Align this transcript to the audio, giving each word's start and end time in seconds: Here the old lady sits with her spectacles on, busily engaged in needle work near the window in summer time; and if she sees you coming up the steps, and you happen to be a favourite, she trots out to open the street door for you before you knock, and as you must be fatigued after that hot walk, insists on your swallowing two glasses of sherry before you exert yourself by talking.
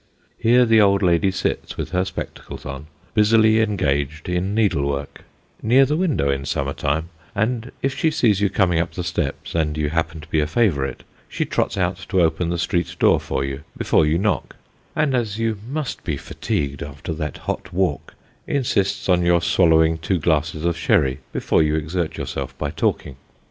Here 0.39 0.65
the 0.65 0.81
old 0.81 1.03
lady 1.03 1.29
sits 1.29 1.77
with 1.77 1.91
her 1.91 2.03
spectacles 2.05 2.65
on, 2.65 2.87
busily 3.13 3.59
engaged 3.61 4.27
in 4.27 4.55
needle 4.55 4.87
work 4.89 5.21
near 5.61 5.85
the 5.85 5.95
window 5.95 6.31
in 6.31 6.43
summer 6.43 6.73
time; 6.73 7.09
and 7.35 7.71
if 7.83 7.95
she 7.95 8.09
sees 8.09 8.41
you 8.41 8.49
coming 8.49 8.79
up 8.79 8.93
the 8.93 9.03
steps, 9.03 9.53
and 9.53 9.77
you 9.77 9.89
happen 9.91 10.19
to 10.19 10.27
be 10.29 10.39
a 10.39 10.47
favourite, 10.47 11.03
she 11.29 11.45
trots 11.45 11.77
out 11.77 11.97
to 12.09 12.19
open 12.23 12.49
the 12.49 12.57
street 12.57 12.95
door 12.97 13.19
for 13.19 13.45
you 13.45 13.63
before 13.77 14.03
you 14.07 14.17
knock, 14.17 14.55
and 14.95 15.13
as 15.13 15.37
you 15.37 15.59
must 15.69 16.03
be 16.03 16.17
fatigued 16.17 16.81
after 16.81 17.13
that 17.13 17.37
hot 17.37 17.71
walk, 17.71 18.15
insists 18.47 19.07
on 19.07 19.21
your 19.23 19.39
swallowing 19.43 19.99
two 19.99 20.17
glasses 20.17 20.65
of 20.65 20.75
sherry 20.75 21.19
before 21.31 21.61
you 21.61 21.75
exert 21.75 22.17
yourself 22.17 22.57
by 22.57 22.71
talking. 22.71 23.17